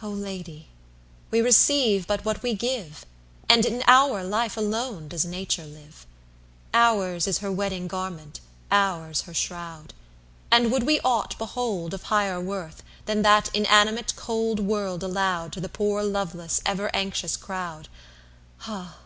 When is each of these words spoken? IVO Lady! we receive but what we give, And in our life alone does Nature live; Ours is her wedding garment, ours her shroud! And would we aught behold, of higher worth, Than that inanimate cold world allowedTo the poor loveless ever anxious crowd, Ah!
IVO 0.00 0.08
Lady! 0.08 0.68
we 1.30 1.42
receive 1.42 2.06
but 2.06 2.24
what 2.24 2.42
we 2.42 2.54
give, 2.54 3.04
And 3.46 3.66
in 3.66 3.84
our 3.86 4.24
life 4.24 4.56
alone 4.56 5.06
does 5.06 5.26
Nature 5.26 5.66
live; 5.66 6.06
Ours 6.72 7.26
is 7.26 7.40
her 7.40 7.52
wedding 7.52 7.86
garment, 7.86 8.40
ours 8.72 9.20
her 9.28 9.34
shroud! 9.34 9.92
And 10.50 10.72
would 10.72 10.84
we 10.84 10.98
aught 11.00 11.36
behold, 11.36 11.92
of 11.92 12.04
higher 12.04 12.40
worth, 12.40 12.82
Than 13.04 13.20
that 13.20 13.50
inanimate 13.54 14.16
cold 14.16 14.60
world 14.60 15.02
allowedTo 15.02 15.60
the 15.60 15.68
poor 15.68 16.02
loveless 16.02 16.62
ever 16.64 16.88
anxious 16.96 17.36
crowd, 17.36 17.88
Ah! 18.62 18.96